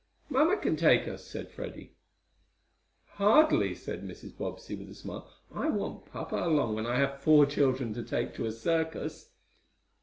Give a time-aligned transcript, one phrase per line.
[0.29, 1.93] "Mamma can take us," said Freddie.
[3.17, 4.35] "Hardly," said Mrs.
[4.35, 5.31] Bobbsey with a smile.
[5.53, 9.29] "I want papa along when I have four children to take to a circus."